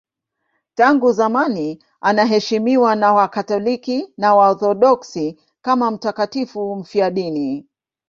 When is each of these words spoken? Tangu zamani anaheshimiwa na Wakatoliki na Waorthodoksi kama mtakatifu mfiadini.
Tangu 0.75 1.11
zamani 1.13 1.83
anaheshimiwa 2.01 2.95
na 2.95 3.13
Wakatoliki 3.13 4.13
na 4.17 4.35
Waorthodoksi 4.35 5.39
kama 5.61 5.91
mtakatifu 5.91 6.75
mfiadini. 6.75 7.67